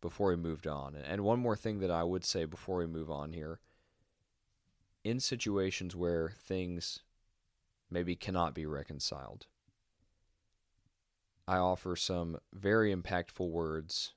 before 0.02 0.28
we 0.28 0.36
moved 0.36 0.66
on. 0.66 0.94
And 0.94 1.22
one 1.22 1.38
more 1.38 1.56
thing 1.56 1.78
that 1.78 1.90
I 1.90 2.02
would 2.02 2.26
say 2.26 2.44
before 2.44 2.76
we 2.76 2.86
move 2.86 3.10
on 3.10 3.32
here 3.32 3.60
in 5.02 5.18
situations 5.18 5.96
where 5.96 6.34
things 6.46 7.00
maybe 7.90 8.14
cannot 8.14 8.54
be 8.54 8.66
reconciled, 8.66 9.46
I 11.48 11.56
offer 11.56 11.96
some 11.96 12.38
very 12.52 12.94
impactful 12.94 13.48
words 13.48 14.12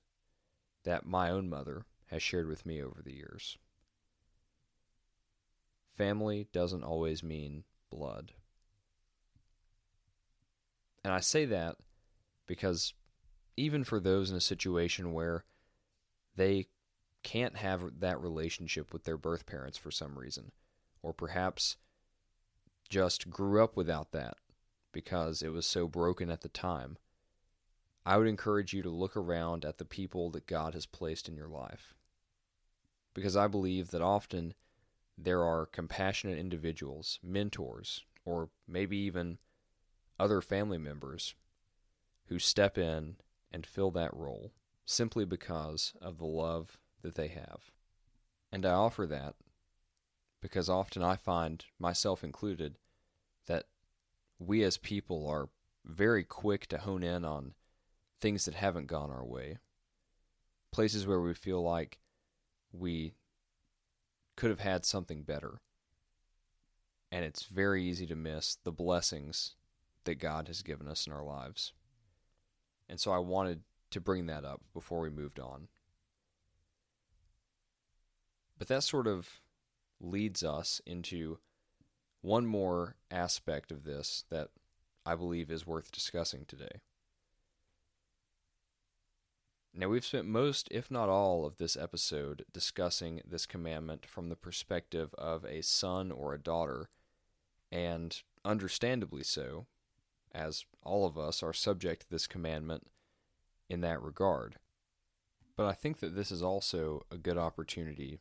that 0.84 1.06
my 1.06 1.30
own 1.30 1.50
mother 1.50 1.86
has 2.08 2.22
shared 2.22 2.48
with 2.48 2.66
me 2.66 2.82
over 2.82 3.02
the 3.04 3.14
years. 3.14 3.58
Family 5.98 6.48
doesn't 6.52 6.84
always 6.84 7.24
mean 7.24 7.64
blood. 7.90 8.34
And 11.04 11.14
I 11.14 11.20
say 11.20 11.46
that 11.46 11.78
because 12.48 12.94
even 13.58 13.84
for 13.84 14.00
those 14.00 14.30
in 14.30 14.38
a 14.38 14.42
situation 14.42 15.14
where 15.14 15.46
they 16.36 16.68
can't 17.24 17.58
have 17.58 18.00
that 18.00 18.22
relationship 18.22 18.94
with 18.94 19.04
their 19.04 19.18
birth 19.18 19.46
parents 19.46 19.78
for 19.78 19.92
some 19.92 20.18
reason, 20.18 20.52
or 21.02 21.14
perhaps 21.14 21.78
just 22.90 23.30
grew 23.30 23.64
up 23.64 23.76
without 23.76 24.12
that 24.12 24.38
because 24.92 25.42
it 25.42 25.50
was 25.50 25.66
so 25.66 25.88
broken 25.88 26.30
at 26.30 26.42
the 26.42 26.50
time, 26.50 26.98
I 28.06 28.18
would 28.18 28.28
encourage 28.28 28.74
you 28.74 28.84
to 28.84 28.90
look 28.90 29.18
around 29.18 29.66
at 29.66 29.78
the 29.78 29.86
people 29.86 30.30
that 30.32 30.48
God 30.48 30.74
has 30.74 30.86
placed 30.86 31.28
in 31.28 31.36
your 31.36 31.48
life. 31.48 31.96
Because 33.14 33.36
I 33.36 33.48
believe 33.48 33.92
that 33.92 34.02
often 34.02 34.54
there 35.18 35.44
are 35.44 35.66
compassionate 35.66 36.38
individuals, 36.38 37.20
mentors, 37.24 38.04
or 38.24 38.50
maybe 38.68 38.98
even 38.98 39.40
other 40.20 40.42
family 40.42 40.78
members 40.78 41.34
who 42.28 42.40
step 42.40 42.78
in 42.78 43.16
and 43.52 43.66
fill 43.66 43.92
that 43.92 44.14
role 44.14 44.52
simply 44.86 45.26
because 45.26 45.94
of 46.02 46.18
the 46.18 46.26
love 46.26 46.78
that 47.02 47.16
they 47.16 47.28
have. 47.28 47.72
And 48.52 48.66
I 48.66 48.72
offer 48.72 49.06
that 49.08 49.36
because 50.42 50.70
often 50.70 51.02
I 51.02 51.16
find, 51.16 51.66
myself 51.80 52.24
included, 52.24 52.78
that 53.48 53.66
we 54.38 54.64
as 54.64 54.78
people 54.78 55.28
are 55.28 55.50
very 55.84 56.24
quick 56.24 56.68
to 56.68 56.78
hone 56.78 57.04
in 57.04 57.26
on 57.26 57.54
things 58.22 58.46
that 58.46 58.54
haven't 58.54 58.88
gone 58.88 59.12
our 59.12 59.26
way, 59.26 59.58
places 60.72 61.08
where 61.08 61.22
we 61.22 61.34
feel 61.34 61.64
like 61.64 62.00
we 62.72 63.16
could 64.36 64.50
have 64.50 64.60
had 64.60 64.86
something 64.86 65.24
better. 65.24 65.62
And 67.12 67.24
it's 67.24 67.44
very 67.46 67.84
easy 67.84 68.06
to 68.08 68.16
miss 68.16 68.58
the 68.64 68.72
blessings 68.72 69.56
that 70.04 70.16
God 70.16 70.48
has 70.48 70.62
given 70.62 70.88
us 70.88 71.08
in 71.08 71.14
our 71.14 71.24
lives. 71.24 71.74
And 72.88 73.00
so 73.00 73.12
I 73.12 73.20
wanted 73.20 73.62
to 73.92 74.00
bring 74.02 74.26
that 74.28 74.46
up 74.46 74.62
before 74.74 75.02
we 75.02 75.10
moved 75.10 75.40
on. 75.40 75.68
But 78.58 78.68
that 78.68 78.84
sort 78.84 79.08
of 79.08 79.42
leads 80.00 80.44
us 80.44 80.82
into 80.86 81.40
one 82.22 82.46
more 82.46 82.96
aspect 83.12 83.72
of 83.72 83.84
this 83.84 84.26
that 84.30 84.50
I 85.06 85.16
believe 85.16 85.52
is 85.52 85.68
worth 85.68 85.92
discussing 85.92 86.46
today. 86.46 86.82
Now, 89.78 89.90
we've 89.90 90.06
spent 90.06 90.26
most, 90.26 90.70
if 90.72 90.90
not 90.90 91.10
all, 91.10 91.46
of 91.46 91.58
this 91.58 91.76
episode 91.76 92.46
discussing 92.52 93.22
this 93.30 93.46
commandment 93.46 94.06
from 94.06 94.30
the 94.30 94.38
perspective 94.38 95.14
of 95.18 95.44
a 95.44 95.62
son 95.62 96.12
or 96.12 96.34
a 96.34 96.40
daughter, 96.40 96.90
and 97.74 98.22
understandably 98.46 99.22
so, 99.22 99.66
as 100.34 100.64
all 100.82 101.06
of 101.06 101.18
us 101.18 101.44
are 101.44 101.52
subject 101.52 102.04
to 102.04 102.10
this 102.10 102.26
commandment 102.26 102.88
in 103.70 103.82
that 103.82 104.02
regard. 104.02 104.56
But 105.56 105.66
I 105.66 105.74
think 105.74 106.00
that 106.00 106.16
this 106.16 106.32
is 106.32 106.44
also 106.44 107.06
a 107.10 107.18
good 107.18 107.38
opportunity 107.38 108.20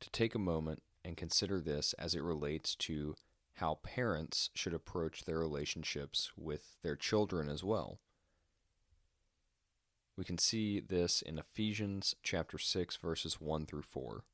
to 0.00 0.10
take 0.10 0.34
a 0.34 0.38
moment 0.38 0.82
and 1.04 1.16
consider 1.16 1.60
this 1.60 1.94
as 1.94 2.14
it 2.14 2.22
relates 2.22 2.74
to 2.76 3.14
how 3.54 3.78
parents 3.82 4.50
should 4.54 4.74
approach 4.74 5.24
their 5.24 5.38
relationships 5.38 6.32
with 6.36 6.76
their 6.82 6.96
children 6.96 7.48
as 7.48 7.62
well. 7.62 8.00
We 10.16 10.24
can 10.24 10.38
see 10.38 10.80
this 10.80 11.22
in 11.22 11.38
Ephesians 11.38 12.14
chapter 12.22 12.58
6 12.58 12.96
verses 12.96 13.40
1 13.40 13.66
through 13.66 13.82
4. 13.82 14.24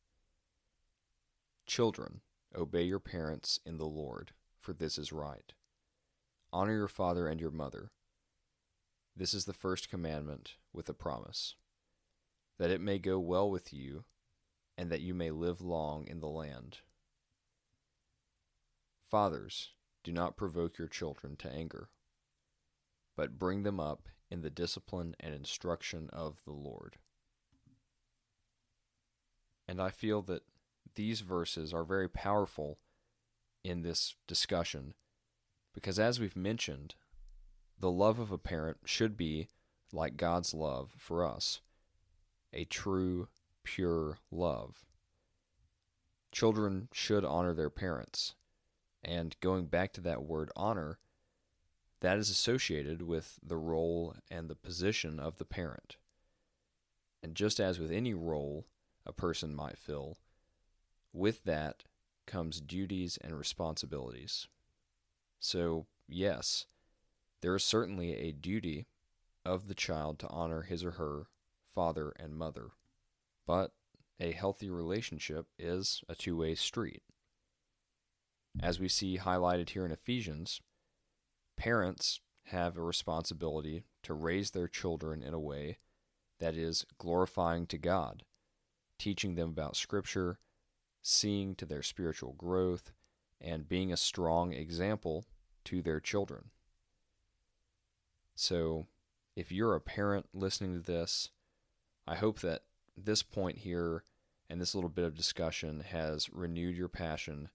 Children, 1.67 2.21
obey 2.55 2.83
your 2.83 2.99
parents 2.99 3.61
in 3.65 3.79
the 3.79 3.87
Lord, 3.87 4.33
for 4.61 4.73
this 4.73 4.99
is 4.99 5.13
right. 5.13 5.53
Honor 6.53 6.75
your 6.75 6.89
father 6.89 7.29
and 7.29 7.41
your 7.41 7.51
mother. 7.51 7.93
This 9.17 9.35
is 9.35 9.45
the 9.45 9.53
first 9.53 9.91
commandment 9.91 10.55
with 10.73 10.89
a 10.89 10.95
promise, 10.95 11.57
that 12.59 12.71
it 12.71 12.81
may 12.81 12.99
go 12.99 13.19
well 13.19 13.51
with 13.51 13.73
you 13.73 14.05
and 14.79 14.91
that 14.91 15.03
you 15.03 15.13
may 15.13 15.31
live 15.31 15.61
long 15.61 16.07
in 16.07 16.21
the 16.21 16.29
land. 16.29 16.79
Fathers, 19.11 19.73
do 20.05 20.13
not 20.13 20.37
provoke 20.37 20.79
your 20.79 20.89
children 20.89 21.37
to 21.37 21.53
anger, 21.53 21.91
but 23.17 23.39
bring 23.39 23.63
them 23.63 23.81
up 23.81 24.09
in 24.31 24.43
the 24.43 24.51
discipline 24.51 25.15
and 25.19 25.35
instruction 25.35 26.09
of 26.13 26.45
the 26.45 26.53
Lord. 26.53 26.97
And 29.69 29.83
I 29.83 29.91
feel 29.91 30.23
that 30.23 30.45
these 30.95 31.21
verses 31.21 31.75
are 31.75 31.85
very 31.85 32.09
powerful 32.09 32.79
in 33.63 33.83
this 33.83 34.15
discussion 34.27 34.95
because, 35.75 35.99
as 35.99 36.19
we've 36.19 36.37
mentioned, 36.37 36.95
the 37.81 37.91
love 37.91 38.19
of 38.19 38.31
a 38.31 38.39
parent 38.39 38.77
should 38.85 39.17
be 39.17 39.49
like 39.93 40.17
God's 40.17 40.55
love 40.55 40.93
for 40.97 41.27
us 41.27 41.61
a 42.53 42.65
true, 42.65 43.29
pure 43.63 44.19
love. 44.31 44.85
Children 46.33 46.89
should 46.93 47.25
honor 47.25 47.55
their 47.55 47.71
parents. 47.71 48.35
And 49.05 49.37
going 49.41 49.67
back 49.67 49.93
to 49.95 50.01
that 50.03 50.25
word 50.25 50.51
honor, 50.57 50.99
that 52.01 52.19
is 52.19 52.29
associated 52.29 53.03
with 53.03 53.39
the 53.43 53.57
role 53.57 54.17
and 54.31 54.49
the 54.49 54.57
position 54.57 55.21
of 55.21 55.39
the 55.39 55.45
parent. 55.45 55.97
And 57.23 57.35
just 57.35 57.61
as 57.61 57.79
with 57.79 57.93
any 57.93 58.15
role 58.15 58.67
a 59.07 59.13
person 59.13 59.55
might 59.55 59.79
fill, 59.79 60.19
with 61.13 61.45
that 61.45 61.85
comes 62.27 62.61
duties 62.61 63.19
and 63.23 63.39
responsibilities. 63.39 64.49
So, 65.39 65.87
yes, 66.09 66.67
there 67.43 67.55
is 67.55 67.65
certainly 67.65 68.15
a 68.15 68.33
duty 68.33 68.87
of 69.45 69.69
the 69.69 69.75
child 69.75 70.19
to 70.19 70.29
honor 70.29 70.63
his 70.63 70.85
or 70.85 70.93
her 70.93 71.27
father 71.67 72.13
and 72.17 72.37
mother, 72.37 72.71
but 73.47 73.73
a 74.19 74.33
healthy 74.33 74.69
relationship 74.69 75.47
is 75.59 76.03
a 76.09 76.15
two 76.15 76.37
way 76.37 76.55
street. 76.55 77.03
As 78.61 78.81
we 78.81 78.89
see 78.89 79.19
highlighted 79.19 79.71
here 79.71 79.87
in 79.87 79.93
Ephesians, 79.93 80.61
parents 81.57 82.21
have 82.47 82.77
a 82.77 82.83
responsibility 82.83 83.85
to 84.03 84.13
raise 84.13 84.51
their 84.51 84.69
children 84.69 85.23
in 85.23 85.33
a 85.33 85.41
way 85.41 85.79
that 86.41 86.57
is 86.57 86.85
glorifying 86.99 87.67
to 87.67 87.79
God, 87.79 88.25
teaching 88.99 89.37
them 89.37 89.51
about 89.51 89.77
Scripture, 89.77 90.39
seeing 91.03 91.55
to 91.55 91.65
their 91.65 91.83
spiritual 91.83 92.33
growth, 92.33 92.93
and 93.41 93.69
being 93.69 93.93
a 93.93 93.97
strong 93.97 94.53
example 94.53 95.25
to 95.65 95.81
their 95.81 96.01
children. 96.01 96.51
So, 98.43 98.87
if 99.37 99.53
you're 99.53 99.75
a 99.75 99.83
parent 99.83 100.31
listening 100.33 100.73
to 100.73 100.81
this, 100.81 101.29
I 102.07 102.15
hope 102.17 102.41
that 102.41 102.63
this 102.97 103.23
point 103.23 103.59
here 103.59 104.03
and 104.49 104.59
this 104.59 104.75
little 104.75 104.89
bit 104.89 105.05
of 105.05 105.15
discussion 105.15 105.81
has 105.81 106.31
renewed 106.31 106.75
your 106.75 106.89
passion 106.89 107.51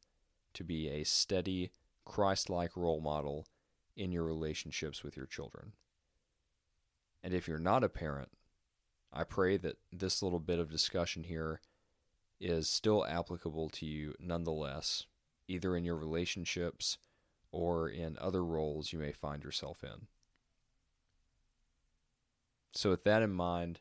to 0.53 0.63
be 0.63 0.87
a 0.87 1.03
steady, 1.03 1.71
Christ 2.05 2.51
like 2.51 2.77
role 2.77 3.01
model 3.01 3.47
in 3.97 4.11
your 4.11 4.25
relationships 4.25 5.03
with 5.03 5.17
your 5.17 5.25
children. 5.25 5.71
And 7.23 7.33
if 7.33 7.47
you're 7.47 7.57
not 7.57 7.83
a 7.83 7.89
parent, 7.89 8.29
I 9.11 9.23
pray 9.23 9.57
that 9.57 9.77
this 9.91 10.21
little 10.21 10.39
bit 10.39 10.59
of 10.59 10.69
discussion 10.69 11.23
here 11.23 11.61
is 12.39 12.69
still 12.69 13.03
applicable 13.03 13.69
to 13.69 13.87
you 13.87 14.13
nonetheless, 14.19 15.07
either 15.47 15.75
in 15.75 15.83
your 15.83 15.95
relationships 15.95 16.99
or 17.51 17.89
in 17.89 18.19
other 18.21 18.45
roles 18.45 18.93
you 18.93 18.99
may 18.99 19.11
find 19.11 19.43
yourself 19.43 19.83
in. 19.83 20.05
So, 22.75 22.89
with 22.89 23.03
that 23.05 23.23
in 23.23 23.31
mind, 23.31 23.79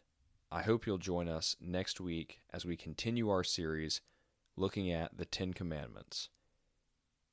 I 0.51 0.63
hope 0.63 0.87
you'll 0.87 0.99
join 0.99 1.29
us 1.29 1.57
next 1.61 2.01
week 2.01 2.41
as 2.53 2.65
we 2.65 2.77
continue 2.77 3.29
our 3.29 3.45
series 3.45 4.01
looking 4.57 4.91
at 4.91 5.19
the 5.19 5.25
Ten 5.25 5.53
Commandments 5.53 6.29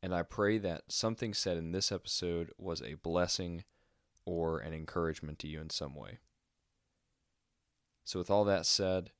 and 0.04 0.16
I 0.16 0.24
pray 0.24 0.58
that 0.58 0.84
something 0.88 1.34
said 1.34 1.58
in 1.58 1.72
this 1.72 1.92
episode 1.92 2.52
was 2.58 2.82
a 2.82 2.96
blessing 2.96 3.64
or 4.26 4.60
an 4.60 4.74
encouragement 4.74 5.38
to 5.40 5.48
you 5.48 5.62
in 5.62 5.70
some 5.70 5.96
way. 5.96 6.18
So, 8.04 8.18
with 8.18 8.32
all 8.32 8.44
that 8.46 8.66
said, 8.66 9.12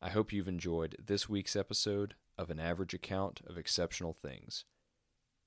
I 0.00 0.10
hope 0.10 0.32
you've 0.32 0.48
enjoyed 0.48 0.96
this 1.04 1.28
week's 1.28 1.56
episode 1.56 2.14
of 2.38 2.50
An 2.50 2.60
Average 2.60 2.94
Account 2.94 3.40
of 3.46 3.58
Exceptional 3.58 4.12
Things. 4.12 4.64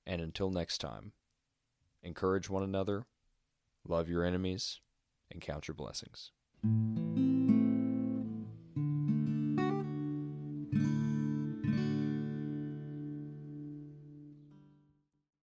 And 0.06 0.20
until 0.20 0.50
next 0.50 0.78
time, 0.78 1.12
encourage 2.02 2.50
one 2.50 2.62
another, 2.62 3.06
love 3.88 4.08
your 4.08 4.24
enemies, 4.24 4.80
and 5.30 5.40
count 5.40 5.68
your 5.68 5.74
blessings. 5.74 6.30